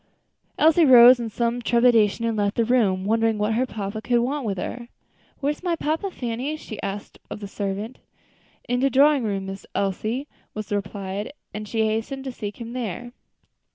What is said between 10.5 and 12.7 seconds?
was the reply; and she hastened to seek